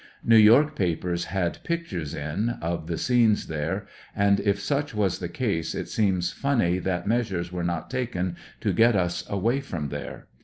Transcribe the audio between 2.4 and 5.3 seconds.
of the scenes there, and if such was the